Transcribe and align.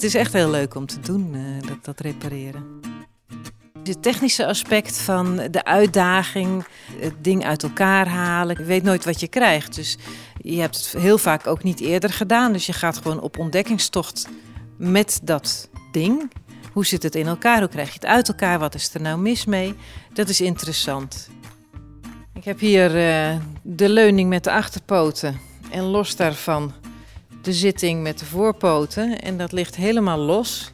Het 0.00 0.08
is 0.08 0.14
echt 0.14 0.32
heel 0.32 0.50
leuk 0.50 0.74
om 0.74 0.86
te 0.86 1.00
doen, 1.00 1.34
uh, 1.34 1.68
dat, 1.68 1.84
dat 1.84 2.00
repareren. 2.00 2.80
Het 3.84 4.02
technische 4.02 4.46
aspect 4.46 4.98
van 4.98 5.36
de 5.50 5.64
uitdaging, 5.64 6.64
het 7.00 7.14
ding 7.24 7.44
uit 7.44 7.62
elkaar 7.62 8.08
halen. 8.08 8.56
Je 8.58 8.64
weet 8.64 8.82
nooit 8.82 9.04
wat 9.04 9.20
je 9.20 9.28
krijgt. 9.28 9.74
Dus 9.74 9.98
je 10.42 10.60
hebt 10.60 10.76
het 10.76 11.02
heel 11.02 11.18
vaak 11.18 11.46
ook 11.46 11.62
niet 11.62 11.80
eerder 11.80 12.10
gedaan. 12.10 12.52
Dus 12.52 12.66
je 12.66 12.72
gaat 12.72 12.96
gewoon 12.96 13.20
op 13.20 13.38
ontdekkingstocht 13.38 14.28
met 14.76 15.20
dat 15.22 15.68
ding. 15.92 16.30
Hoe 16.72 16.86
zit 16.86 17.02
het 17.02 17.14
in 17.14 17.26
elkaar? 17.26 17.58
Hoe 17.58 17.68
krijg 17.68 17.88
je 17.88 17.94
het 17.94 18.06
uit 18.06 18.28
elkaar? 18.28 18.58
Wat 18.58 18.74
is 18.74 18.94
er 18.94 19.00
nou 19.00 19.18
mis 19.18 19.44
mee? 19.44 19.74
Dat 20.12 20.28
is 20.28 20.40
interessant. 20.40 21.30
Ik 22.34 22.44
heb 22.44 22.58
hier 22.58 22.86
uh, 22.86 23.40
de 23.62 23.88
leuning 23.88 24.28
met 24.28 24.44
de 24.44 24.52
achterpoten 24.52 25.40
en 25.70 25.82
los 25.82 26.16
daarvan 26.16 26.72
de 27.42 27.52
zitting 27.52 28.02
met 28.02 28.18
de 28.18 28.24
voorpoten. 28.24 29.20
En 29.20 29.38
dat 29.38 29.52
ligt 29.52 29.76
helemaal 29.76 30.18
los. 30.18 30.72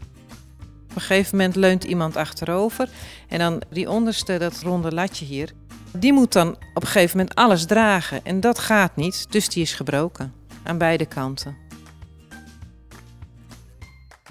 Op 0.90 0.94
een 0.94 1.00
gegeven 1.00 1.36
moment 1.36 1.56
leunt 1.56 1.84
iemand 1.84 2.16
achterover 2.16 2.88
en 3.28 3.38
dan 3.38 3.62
die 3.70 3.90
onderste, 3.90 4.38
dat 4.38 4.60
ronde 4.62 4.92
latje 4.92 5.24
hier, 5.24 5.52
die 5.92 6.12
moet 6.12 6.32
dan 6.32 6.48
op 6.74 6.82
een 6.82 6.88
gegeven 6.88 7.16
moment 7.16 7.36
alles 7.36 7.66
dragen. 7.66 8.24
En 8.24 8.40
dat 8.40 8.58
gaat 8.58 8.96
niet, 8.96 9.26
dus 9.32 9.48
die 9.48 9.62
is 9.62 9.72
gebroken 9.72 10.32
aan 10.62 10.78
beide 10.78 11.06
kanten. 11.06 11.56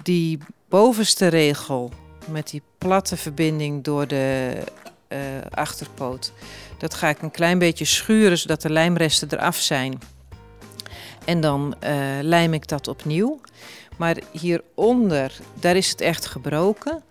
Die 0.02 0.38
bovenste 0.68 1.26
regel 1.26 1.92
met 2.28 2.50
die 2.50 2.62
platte 2.78 3.16
verbinding 3.16 3.84
door 3.84 4.06
de 4.06 4.58
uh, 5.08 5.18
achterpoot, 5.50 6.32
dat 6.78 6.94
ga 6.94 7.08
ik 7.08 7.22
een 7.22 7.30
klein 7.30 7.58
beetje 7.58 7.84
schuren 7.84 8.38
zodat 8.38 8.62
de 8.62 8.70
lijmresten 8.70 9.28
eraf 9.32 9.56
zijn. 9.56 9.98
En 11.26 11.40
dan 11.40 11.74
uh, 11.84 11.90
lijm 12.22 12.54
ik 12.54 12.68
dat 12.68 12.88
opnieuw. 12.88 13.40
Maar 13.96 14.16
hieronder, 14.30 15.32
daar 15.60 15.76
is 15.76 15.90
het 15.90 16.00
echt 16.00 16.26
gebroken. 16.26 17.02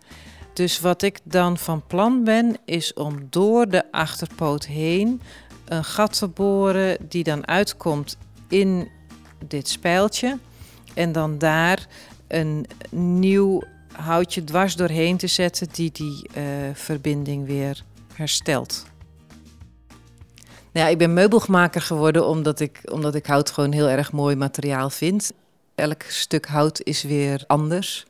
Dus 0.54 0.80
wat 0.80 1.02
ik 1.02 1.20
dan 1.24 1.58
van 1.58 1.84
plan 1.88 2.24
ben, 2.24 2.58
is 2.66 2.94
om 2.94 3.28
door 3.30 3.70
de 3.70 3.92
achterpoot 3.92 4.66
heen 4.66 5.22
een 5.66 5.84
gat 5.84 6.18
te 6.18 6.28
boren 6.28 6.98
die 7.10 7.24
dan 7.24 7.48
uitkomt 7.48 8.18
in 8.48 8.90
dit 9.48 9.68
spijltje. 9.68 10.38
En 10.94 11.12
dan 11.12 11.38
daar 11.38 11.88
een 12.28 12.66
nieuw 12.92 13.64
houtje 13.92 14.44
dwars 14.44 14.76
doorheen 14.76 15.18
te 15.18 15.28
zetten 15.28 15.68
die 15.72 15.92
die 15.92 16.30
uh, 16.38 16.44
verbinding 16.74 17.46
weer 17.46 17.84
herstelt. 18.14 18.86
Nou 20.76 20.88
ja, 20.88 20.94
ik 20.94 21.00
ben 21.00 21.14
meubelmaker 21.14 21.82
geworden 21.82 22.28
omdat 22.28 22.60
ik, 22.60 22.80
omdat 22.92 23.16
ik 23.16 23.26
hout 23.26 23.52
gewoon 23.52 23.72
heel 23.72 23.90
erg 23.90 24.12
mooi 24.12 24.36
materiaal 24.36 24.90
vind. 24.90 25.32
Elk 25.76 26.02
stuk 26.02 26.46
hout 26.46 26.82
is 26.84 27.04
weer 27.04 27.44
anders. 27.48 28.06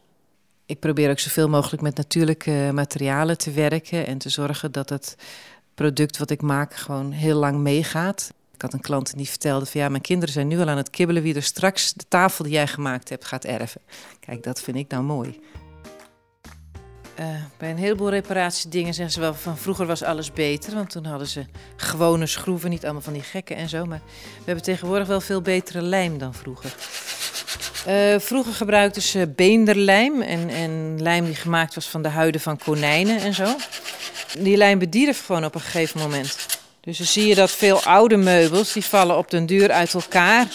Ik 0.65 0.79
probeer 0.79 1.09
ook 1.09 1.19
zoveel 1.19 1.49
mogelijk 1.49 1.81
met 1.81 1.95
natuurlijke 1.95 2.71
materialen 2.73 3.37
te 3.37 3.51
werken 3.51 4.07
en 4.07 4.17
te 4.17 4.29
zorgen 4.29 4.71
dat 4.71 4.89
het 4.89 5.15
product 5.75 6.17
wat 6.17 6.29
ik 6.29 6.41
maak 6.41 6.73
gewoon 6.73 7.11
heel 7.11 7.37
lang 7.37 7.57
meegaat. 7.57 8.33
Ik 8.53 8.61
had 8.61 8.73
een 8.73 8.81
klant 8.81 9.17
die 9.17 9.29
vertelde 9.29 9.65
van 9.65 9.81
ja, 9.81 9.89
mijn 9.89 10.01
kinderen 10.01 10.33
zijn 10.33 10.47
nu 10.47 10.59
al 10.59 10.67
aan 10.67 10.77
het 10.77 10.89
kibbelen 10.89 11.23
wie 11.23 11.35
er 11.35 11.43
straks 11.43 11.93
de 11.93 12.05
tafel 12.07 12.43
die 12.43 12.53
jij 12.53 12.67
gemaakt 12.67 13.09
hebt 13.09 13.25
gaat 13.25 13.45
erven. 13.45 13.81
Kijk, 14.19 14.43
dat 14.43 14.61
vind 14.61 14.77
ik 14.77 14.89
nou 14.89 15.03
mooi. 15.03 15.39
Uh, 17.19 17.25
bij 17.57 17.69
een 17.69 17.77
heleboel 17.77 18.09
reparatiedingen 18.09 18.93
zeggen 18.93 19.13
ze 19.13 19.19
wel 19.19 19.33
van 19.33 19.57
vroeger 19.57 19.85
was 19.85 20.03
alles 20.03 20.33
beter. 20.33 20.73
Want 20.73 20.89
toen 20.89 21.05
hadden 21.05 21.27
ze 21.27 21.45
gewone 21.75 22.25
schroeven, 22.25 22.69
niet 22.69 22.83
allemaal 22.83 23.01
van 23.01 23.13
die 23.13 23.21
gekken 23.21 23.55
en 23.55 23.69
zo. 23.69 23.85
Maar 23.85 24.01
we 24.37 24.43
hebben 24.45 24.63
tegenwoordig 24.63 25.07
wel 25.07 25.21
veel 25.21 25.41
betere 25.41 25.81
lijm 25.81 26.17
dan 26.17 26.33
vroeger. 26.33 26.75
Uh, 27.87 28.19
vroeger 28.19 28.53
gebruikten 28.53 29.01
ze 29.01 29.33
beenderlijm 29.35 30.21
en, 30.21 30.49
en 30.49 31.01
lijm 31.01 31.25
die 31.25 31.35
gemaakt 31.35 31.75
was 31.75 31.89
van 31.89 32.01
de 32.01 32.09
huiden 32.09 32.41
van 32.41 32.57
konijnen 32.57 33.19
en 33.19 33.33
zo. 33.33 33.55
Die 34.39 34.57
lijm 34.57 34.79
bedierf 34.79 35.25
gewoon 35.25 35.45
op 35.45 35.55
een 35.55 35.61
gegeven 35.61 35.99
moment. 35.99 36.59
Dus 36.81 36.97
dan 36.97 37.07
zie 37.07 37.27
je 37.27 37.35
dat 37.35 37.51
veel 37.51 37.83
oude 37.83 38.17
meubels, 38.17 38.73
die 38.73 38.85
vallen 38.85 39.17
op 39.17 39.31
den 39.31 39.45
duur 39.45 39.71
uit 39.71 39.93
elkaar. 39.93 40.47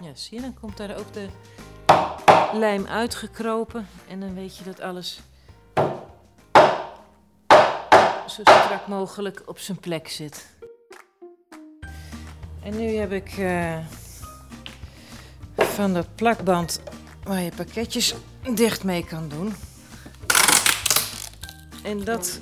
Ja, 0.00 0.10
zie 0.14 0.36
je, 0.36 0.40
dan 0.40 0.54
komt 0.60 0.76
daar 0.76 0.96
ook 0.96 1.12
de 1.12 1.26
lijm 2.58 2.86
uitgekropen. 2.86 3.88
En 4.08 4.20
dan 4.20 4.34
weet 4.34 4.56
je 4.56 4.64
dat 4.64 4.80
alles 4.80 5.20
zo 8.26 8.40
strak 8.42 8.86
mogelijk 8.86 9.42
op 9.46 9.58
zijn 9.58 9.78
plek 9.78 10.08
zit. 10.08 10.46
En 12.62 12.76
nu 12.76 12.96
heb 12.96 13.12
ik 13.12 13.36
uh, 13.36 13.76
van 15.56 15.94
dat 15.94 16.14
plakband 16.14 16.80
waar 17.22 17.40
je 17.40 17.52
pakketjes 17.56 18.14
dicht 18.54 18.84
mee 18.84 19.04
kan 19.04 19.28
doen. 19.28 19.54
En 21.82 22.04
dat 22.04 22.40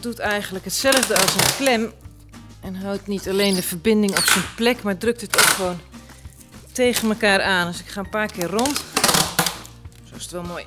doet 0.00 0.18
eigenlijk 0.18 0.64
hetzelfde 0.64 1.14
als 1.20 1.34
een 1.34 1.56
klem. 1.56 1.92
En 2.60 2.74
houdt 2.74 3.06
niet 3.06 3.28
alleen 3.28 3.54
de 3.54 3.62
verbinding 3.62 4.16
op 4.16 4.24
zijn 4.24 4.44
plek, 4.56 4.82
maar 4.82 4.96
drukt 4.96 5.20
het 5.20 5.38
ook 5.38 5.50
gewoon 5.50 5.80
tegen 6.72 7.08
elkaar 7.08 7.42
aan. 7.42 7.66
Dus 7.66 7.80
ik 7.80 7.86
ga 7.86 8.00
een 8.00 8.10
paar 8.10 8.32
keer 8.32 8.46
rond. 8.46 8.95
Is 10.16 10.30
wel 10.30 10.42
mooi. 10.42 10.66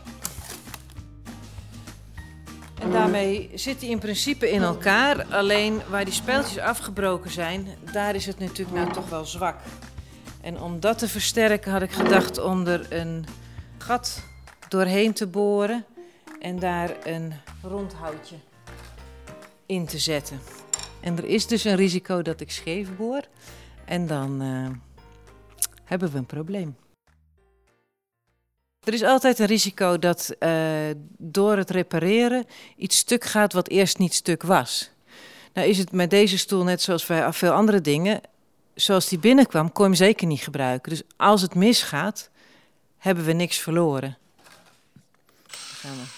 En 2.81 2.91
daarmee 2.91 3.51
zit 3.55 3.81
hij 3.81 3.89
in 3.89 3.99
principe 3.99 4.51
in 4.51 4.61
elkaar. 4.61 5.25
Alleen 5.25 5.81
waar 5.89 6.05
die 6.05 6.13
spijltjes 6.13 6.57
afgebroken 6.57 7.31
zijn, 7.31 7.67
daar 7.91 8.15
is 8.15 8.25
het 8.25 8.39
natuurlijk 8.39 8.77
nou 8.77 8.93
toch 8.93 9.09
wel 9.09 9.25
zwak. 9.25 9.55
En 10.41 10.61
om 10.61 10.79
dat 10.79 10.97
te 10.97 11.07
versterken 11.07 11.71
had 11.71 11.81
ik 11.81 11.91
gedacht 11.91 12.37
om 12.37 12.67
er 12.67 12.93
een 12.93 13.25
gat 13.77 14.23
doorheen 14.67 15.13
te 15.13 15.27
boren 15.27 15.85
en 16.39 16.59
daar 16.59 17.07
een 17.07 17.33
rond 17.61 17.93
houtje 17.93 18.35
in 19.65 19.85
te 19.85 19.99
zetten. 19.99 20.39
En 21.01 21.17
er 21.17 21.25
is 21.25 21.47
dus 21.47 21.63
een 21.63 21.75
risico 21.75 22.21
dat 22.21 22.41
ik 22.41 22.51
scheef 22.51 22.95
boor 22.95 23.21
en 23.85 24.07
dan 24.07 24.41
uh, 24.41 24.69
hebben 25.83 26.11
we 26.11 26.17
een 26.17 26.25
probleem. 26.25 26.75
Er 28.83 28.93
is 28.93 29.03
altijd 29.03 29.39
een 29.39 29.45
risico 29.45 29.99
dat 29.99 30.35
uh, 30.39 30.89
door 31.17 31.57
het 31.57 31.69
repareren 31.69 32.45
iets 32.75 32.97
stuk 32.97 33.23
gaat 33.23 33.53
wat 33.53 33.69
eerst 33.69 33.97
niet 33.97 34.13
stuk 34.13 34.43
was. 34.43 34.89
Nou 35.53 35.67
is 35.67 35.77
het 35.77 35.91
met 35.91 36.09
deze 36.09 36.37
stoel 36.37 36.63
net 36.63 36.81
zoals 36.81 37.05
bij 37.05 37.33
veel 37.33 37.51
andere 37.51 37.81
dingen. 37.81 38.21
Zoals 38.75 39.07
die 39.07 39.19
binnenkwam, 39.19 39.71
kon 39.71 39.83
je 39.83 39.89
hem 39.89 39.99
zeker 39.99 40.27
niet 40.27 40.41
gebruiken. 40.41 40.91
Dus 40.91 41.01
als 41.17 41.41
het 41.41 41.55
misgaat, 41.55 42.29
hebben 42.97 43.25
we 43.25 43.31
niks 43.31 43.57
verloren. 43.57 44.17
gaan 45.47 45.95
we. 45.95 46.17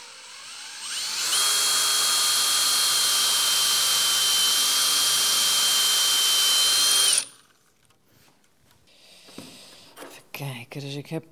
Even 10.09 10.23
kijken, 10.31 10.81
dus 10.81 10.95
ik 10.95 11.07
heb 11.07 11.23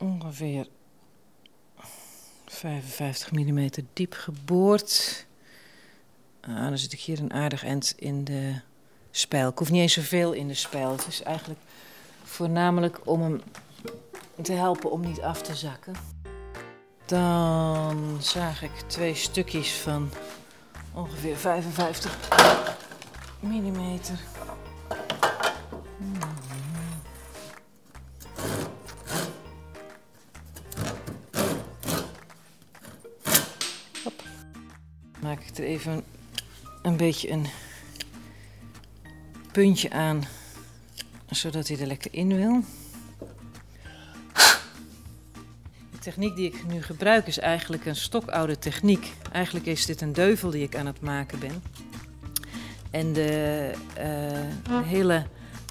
ongeveer 0.00 0.66
55 2.46 3.32
mm 3.32 3.68
diep 3.92 4.12
geboord. 4.12 5.26
Ah, 6.40 6.68
dan 6.68 6.78
zit 6.78 6.92
ik 6.92 7.00
hier 7.00 7.20
een 7.20 7.32
aardig 7.32 7.64
eind 7.64 7.94
in 7.96 8.24
de 8.24 8.60
spijl. 9.10 9.48
Ik 9.48 9.58
hoef 9.58 9.70
niet 9.70 9.80
eens 9.80 9.92
zoveel 9.92 10.32
in 10.32 10.48
de 10.48 10.54
spijl. 10.54 10.90
Het 10.90 11.06
is 11.06 11.22
eigenlijk 11.22 11.60
voornamelijk 12.22 13.00
om 13.04 13.22
hem 13.22 13.40
te 14.42 14.52
helpen 14.52 14.90
om 14.90 15.00
niet 15.00 15.20
af 15.20 15.42
te 15.42 15.54
zakken. 15.54 15.94
Dan 17.06 18.16
zaag 18.20 18.62
ik 18.62 18.80
twee 18.86 19.14
stukjes 19.14 19.72
van 19.72 20.10
ongeveer 20.94 21.36
55 21.36 22.18
mm. 23.40 24.00
Maak 35.30 35.42
ik 35.42 35.58
er 35.58 35.64
even 35.64 36.04
een 36.82 36.96
beetje 36.96 37.30
een 37.30 37.46
puntje 39.52 39.90
aan, 39.90 40.24
zodat 41.30 41.68
hij 41.68 41.78
er 41.78 41.86
lekker 41.86 42.14
in 42.14 42.36
wil. 42.36 42.64
De 45.90 45.98
techniek 46.00 46.36
die 46.36 46.46
ik 46.46 46.66
nu 46.66 46.82
gebruik 46.82 47.26
is 47.26 47.38
eigenlijk 47.38 47.86
een 47.86 47.96
stokoude 47.96 48.58
techniek. 48.58 49.12
Eigenlijk 49.32 49.66
is 49.66 49.86
dit 49.86 50.00
een 50.00 50.12
deuvel 50.12 50.50
die 50.50 50.62
ik 50.62 50.76
aan 50.76 50.86
het 50.86 51.00
maken 51.00 51.38
ben. 51.38 51.62
En 52.90 53.12
de, 53.12 53.72
uh, 54.68 54.80
hele 54.82 55.26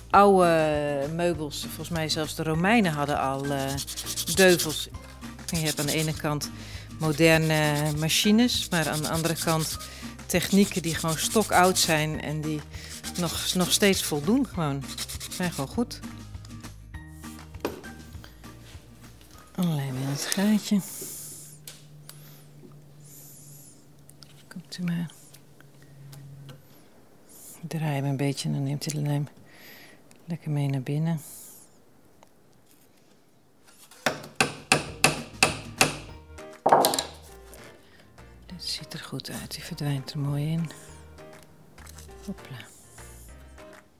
oude 0.09 1.09
meubels, 1.15 1.59
volgens 1.65 1.89
mij 1.89 2.09
zelfs 2.09 2.35
de 2.35 2.43
Romeinen 2.43 2.91
hadden 2.91 3.19
al 3.19 3.45
uh, 3.45 3.61
deuvels. 4.35 4.89
Je 5.45 5.57
hebt 5.57 5.79
aan 5.79 5.85
de 5.85 5.93
ene 5.93 6.13
kant 6.13 6.49
moderne 6.99 7.91
machines, 7.97 8.69
maar 8.69 8.89
aan 8.89 9.01
de 9.01 9.09
andere 9.09 9.35
kant 9.43 9.77
technieken 10.25 10.81
die 10.81 10.95
gewoon 10.95 11.17
stokoud 11.17 11.77
zijn 11.77 12.21
en 12.21 12.41
die 12.41 12.61
nog, 13.17 13.53
nog 13.53 13.71
steeds 13.71 14.03
voldoen. 14.03 14.47
Gewoon. 14.47 14.83
Zijn 15.31 15.51
gewoon 15.51 15.69
goed. 15.69 15.99
Alleen 19.55 19.95
in 19.95 20.07
het 20.07 20.25
gaatje. 20.25 20.81
Komt 24.47 24.77
u 24.77 24.83
maar. 24.83 25.11
Draai 27.67 27.95
hem 27.95 28.05
een 28.05 28.17
beetje 28.17 28.47
en 28.47 28.53
dan 28.53 28.63
neemt 28.63 28.85
hij 28.85 28.93
de 28.93 29.07
lijm 29.07 29.27
lekker 30.25 30.51
mee 30.51 30.67
naar 30.67 30.81
binnen. 30.81 31.21
Ziet 38.79 38.93
er 38.93 38.99
goed 38.99 39.31
uit, 39.41 39.51
die 39.53 39.63
verdwijnt 39.63 40.11
er 40.11 40.19
mooi 40.19 40.51
in. 40.51 40.69
Hopla. 42.25 42.57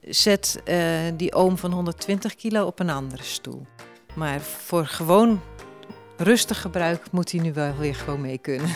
Zet 0.00 0.60
uh, 0.64 1.00
die 1.16 1.34
oom 1.34 1.58
van 1.58 1.72
120 1.72 2.34
kilo 2.34 2.66
op 2.66 2.78
een 2.78 2.90
andere 2.90 3.22
stoel. 3.22 3.66
Maar 4.14 4.40
voor 4.40 4.86
gewoon 4.86 5.40
rustig 6.16 6.60
gebruik 6.60 7.10
moet 7.10 7.32
hij 7.32 7.40
nu 7.40 7.52
wel 7.52 7.76
weer 7.76 7.94
gewoon 7.94 8.20
mee 8.20 8.38
kunnen. 8.38 8.70